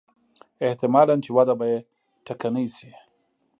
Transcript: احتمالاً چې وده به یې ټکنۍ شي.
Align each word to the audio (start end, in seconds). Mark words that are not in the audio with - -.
احتمالاً 0.67 1.15
چې 1.25 1.29
وده 1.37 1.53
به 1.59 1.65
یې 1.71 1.79
ټکنۍ 2.25 2.67
شي. 2.77 2.91